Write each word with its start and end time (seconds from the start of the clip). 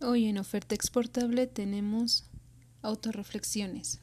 Hoy 0.00 0.26
en 0.26 0.38
oferta 0.38 0.74
exportable 0.74 1.46
tenemos 1.46 2.24
autorreflexiones. 2.82 4.00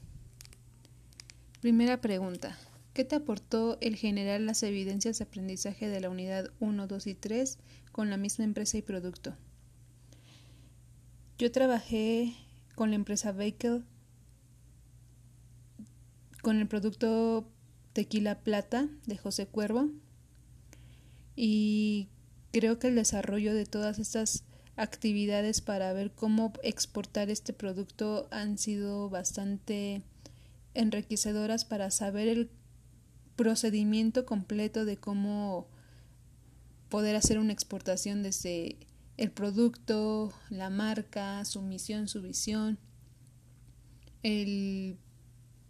Primera 1.59 1.99
pregunta. 1.99 2.57
¿Qué 2.93 3.03
te 3.03 3.15
aportó 3.15 3.77
el 3.81 3.95
generar 3.95 4.41
las 4.41 4.63
evidencias 4.63 5.19
de 5.19 5.25
aprendizaje 5.25 5.89
de 5.89 5.99
la 5.99 6.09
unidad 6.09 6.49
1, 6.59 6.87
2 6.87 7.07
y 7.07 7.13
3 7.13 7.57
con 7.91 8.09
la 8.09 8.17
misma 8.17 8.45
empresa 8.45 8.77
y 8.77 8.81
producto? 8.81 9.35
Yo 11.37 11.51
trabajé 11.51 12.35
con 12.75 12.89
la 12.89 12.95
empresa 12.95 13.31
Bakel 13.33 13.83
con 16.41 16.57
el 16.57 16.67
producto 16.67 17.47
Tequila 17.93 18.39
Plata 18.39 18.87
de 19.05 19.17
José 19.17 19.45
Cuervo 19.45 19.89
y 21.35 22.07
creo 22.51 22.79
que 22.79 22.87
el 22.87 22.95
desarrollo 22.95 23.53
de 23.53 23.65
todas 23.65 23.99
estas 23.99 24.43
actividades 24.75 25.61
para 25.61 25.93
ver 25.93 26.11
cómo 26.11 26.53
exportar 26.63 27.29
este 27.29 27.53
producto 27.53 28.27
han 28.31 28.57
sido 28.57 29.09
bastante 29.09 30.01
enriquecedoras 30.73 31.65
para 31.65 31.91
saber 31.91 32.27
el 32.27 32.49
procedimiento 33.35 34.25
completo 34.25 34.85
de 34.85 34.97
cómo 34.97 35.67
poder 36.89 37.15
hacer 37.15 37.39
una 37.39 37.53
exportación 37.53 38.23
desde 38.23 38.77
el 39.17 39.31
producto, 39.31 40.33
la 40.49 40.69
marca, 40.69 41.43
su 41.45 41.61
misión, 41.61 42.07
su 42.07 42.21
visión, 42.21 42.79
el 44.23 44.97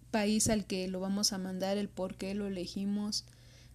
país 0.10 0.50
al 0.50 0.66
que 0.66 0.88
lo 0.88 1.00
vamos 1.00 1.34
a 1.34 1.38
mandar, 1.38 1.78
el 1.78 1.90
por 1.90 2.16
qué 2.16 2.34
lo 2.34 2.48
elegimos, 2.48 3.26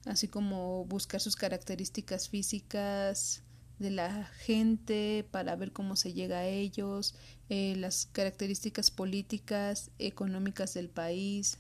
así 0.05 0.29
como 0.29 0.84
buscar 0.84 1.20
sus 1.20 1.37
características 1.37 2.29
físicas, 2.29 3.43
de 3.79 3.91
la 3.91 4.27
gente 4.39 5.27
para 5.30 5.57
ver 5.57 5.73
cómo 5.73 5.97
se 5.97 6.12
llega 6.12 6.39
a 6.39 6.47
ellos, 6.47 7.15
eh, 7.48 7.75
las 7.77 8.07
características 8.12 8.91
políticas, 8.91 9.91
económicas 9.98 10.75
del 10.75 10.89
país, 10.89 11.59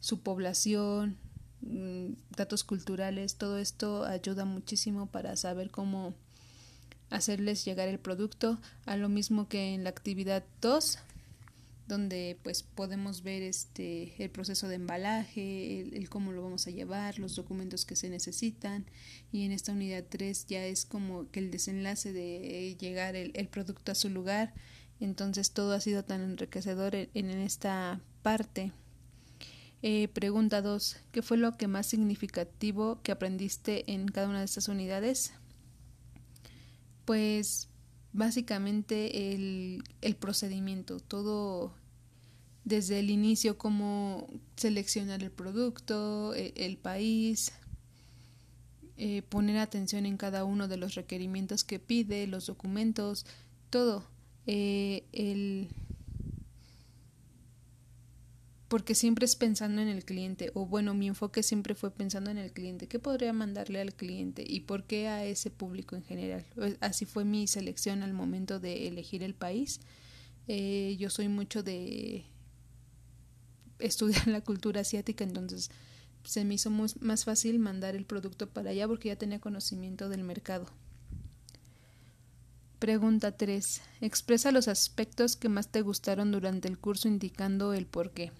su 0.00 0.20
población, 0.20 1.16
mm, 1.62 2.12
datos 2.36 2.64
culturales, 2.64 3.36
todo 3.36 3.58
esto 3.58 4.04
ayuda 4.04 4.44
muchísimo 4.44 5.06
para 5.06 5.36
saber 5.36 5.70
cómo 5.70 6.14
hacerles 7.10 7.64
llegar 7.64 7.88
el 7.88 7.98
producto, 7.98 8.58
a 8.84 8.96
lo 8.96 9.08
mismo 9.08 9.48
que 9.48 9.74
en 9.74 9.84
la 9.84 9.90
actividad 9.90 10.44
2 10.60 10.98
donde 11.88 12.38
pues 12.42 12.62
podemos 12.62 13.22
ver 13.22 13.42
este 13.42 14.22
el 14.22 14.30
proceso 14.30 14.68
de 14.68 14.76
embalaje, 14.76 15.80
el, 15.80 16.08
cómo 16.10 16.32
lo 16.32 16.42
vamos 16.42 16.66
a 16.66 16.70
llevar, 16.70 17.18
los 17.18 17.34
documentos 17.34 17.86
que 17.86 17.96
se 17.96 18.10
necesitan 18.10 18.84
y 19.32 19.44
en 19.44 19.52
esta 19.52 19.72
unidad 19.72 20.04
3 20.08 20.46
ya 20.46 20.64
es 20.66 20.84
como 20.84 21.30
que 21.30 21.40
el 21.40 21.50
desenlace 21.50 22.12
de 22.12 22.76
llegar 22.78 23.16
el, 23.16 23.32
producto 23.48 23.90
a 23.90 23.94
su 23.94 24.10
lugar, 24.10 24.52
entonces 25.00 25.50
todo 25.50 25.72
ha 25.72 25.80
sido 25.80 26.04
tan 26.04 26.20
enriquecedor 26.20 26.94
en, 26.94 27.30
esta 27.30 28.00
parte. 28.22 28.72
Eh, 29.80 30.08
pregunta 30.08 30.60
2. 30.60 30.96
¿Qué 31.12 31.22
fue 31.22 31.36
lo 31.36 31.56
que 31.56 31.68
más 31.68 31.86
significativo 31.86 33.00
que 33.02 33.12
aprendiste 33.12 33.90
en 33.92 34.08
cada 34.08 34.28
una 34.28 34.40
de 34.40 34.44
estas 34.44 34.68
unidades? 34.68 35.32
Pues 37.04 37.68
básicamente 38.12 39.34
el, 39.34 39.82
el 40.00 40.16
procedimiento, 40.16 41.00
todo 41.00 41.72
desde 42.68 42.98
el 42.98 43.10
inicio 43.10 43.56
cómo 43.56 44.28
seleccionar 44.56 45.22
el 45.22 45.30
producto, 45.30 46.34
e, 46.34 46.52
el, 46.56 46.76
país, 46.76 47.52
eh, 48.98 49.22
poner 49.22 49.58
atención 49.58 50.04
en 50.06 50.16
cada 50.16 50.44
uno 50.44 50.68
de 50.68 50.76
los 50.76 50.94
requerimientos 50.94 51.64
que 51.64 51.78
pide, 51.78 52.26
los 52.26 52.46
documentos, 52.46 53.26
todo. 53.70 54.04
Eh, 54.46 55.04
el 55.12 55.68
porque 58.68 58.94
siempre 58.94 59.24
es 59.24 59.34
pensando 59.34 59.80
en 59.80 59.88
el 59.88 60.04
cliente, 60.04 60.50
o 60.54 60.66
bueno, 60.66 60.92
mi 60.92 61.08
enfoque 61.08 61.42
siempre 61.42 61.74
fue 61.74 61.90
pensando 61.90 62.30
en 62.30 62.36
el 62.36 62.52
cliente, 62.52 62.86
¿qué 62.86 62.98
podría 62.98 63.32
mandarle 63.32 63.80
al 63.80 63.94
cliente 63.94 64.44
y 64.46 64.60
por 64.60 64.84
qué 64.84 65.08
a 65.08 65.24
ese 65.24 65.50
público 65.50 65.96
en 65.96 66.04
general? 66.04 66.44
Pues, 66.54 66.76
así 66.80 67.06
fue 67.06 67.24
mi 67.24 67.46
selección 67.46 68.02
al 68.02 68.12
momento 68.12 68.60
de 68.60 68.86
elegir 68.86 69.22
el 69.22 69.34
país. 69.34 69.80
Eh, 70.48 70.96
yo 70.98 71.08
soy 71.08 71.28
mucho 71.28 71.62
de 71.62 72.26
estudiar 73.78 74.26
la 74.28 74.42
cultura 74.42 74.82
asiática, 74.82 75.24
entonces 75.24 75.70
se 76.24 76.44
me 76.44 76.54
hizo 76.54 76.70
más 76.70 77.24
fácil 77.24 77.58
mandar 77.58 77.96
el 77.96 78.04
producto 78.04 78.50
para 78.50 78.70
allá 78.70 78.86
porque 78.86 79.08
ya 79.08 79.16
tenía 79.16 79.40
conocimiento 79.40 80.10
del 80.10 80.24
mercado. 80.24 80.66
Pregunta 82.78 83.32
3. 83.32 83.80
Expresa 84.02 84.52
los 84.52 84.68
aspectos 84.68 85.36
que 85.36 85.48
más 85.48 85.68
te 85.68 85.80
gustaron 85.80 86.30
durante 86.30 86.68
el 86.68 86.78
curso 86.78 87.08
indicando 87.08 87.72
el 87.72 87.86
por 87.86 88.12
qué. 88.12 88.30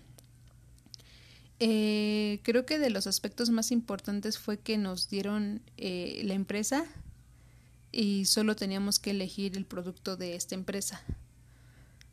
Eh, 1.60 2.40
creo 2.44 2.64
que 2.66 2.78
de 2.78 2.90
los 2.90 3.06
aspectos 3.06 3.50
más 3.50 3.72
importantes 3.72 4.38
fue 4.38 4.58
que 4.58 4.78
nos 4.78 5.08
dieron 5.08 5.60
eh, 5.76 6.22
la 6.24 6.34
empresa 6.34 6.84
y 7.90 8.26
solo 8.26 8.54
teníamos 8.54 9.00
que 9.00 9.10
elegir 9.10 9.56
el 9.56 9.64
producto 9.64 10.16
de 10.16 10.36
esta 10.36 10.54
empresa. 10.54 11.02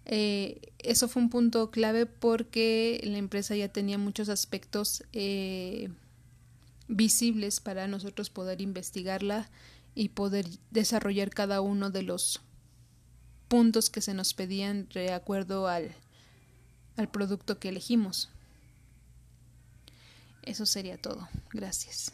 Eh, 0.05 0.73
eso 0.79 1.07
fue 1.07 1.21
un 1.21 1.29
punto 1.29 1.69
clave 1.69 2.05
porque 2.05 3.01
la 3.03 3.17
empresa 3.17 3.55
ya 3.55 3.69
tenía 3.69 3.97
muchos 3.97 4.29
aspectos 4.29 5.03
visibles 6.87 7.59
para 7.59 7.87
nosotros 7.87 8.29
poder 8.29 8.61
investigarla 8.61 9.49
y 9.95 10.09
poder 10.09 10.45
desarrollar 10.71 11.29
cada 11.29 11.61
uno 11.61 11.89
de 11.89 12.03
los 12.03 12.41
puntos 13.47 13.89
que 13.89 14.01
se 14.01 14.13
nos 14.13 14.33
pedían 14.33 14.87
de 14.93 15.13
acuerdo 15.13 15.67
al 15.67 15.93
producto 17.11 17.59
que 17.59 17.69
elegimos. 17.69 18.29
Eso 20.45 20.65
sería 20.65 20.97
todo. 20.97 21.27
Gracias. 21.51 22.11